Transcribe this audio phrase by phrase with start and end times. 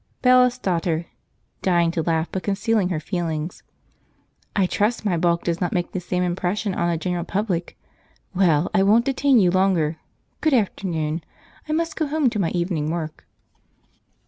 [0.23, 1.05] Bailiff's Daughter
[1.61, 3.61] (dying to laugh, but concealing her feelings).
[4.55, 7.77] "I trust my bulk does not make the same impression on the general public!
[8.33, 9.97] Well, I won't detain you longer;
[10.41, 11.23] good afternoon;
[11.69, 13.27] I must go home to my evening work."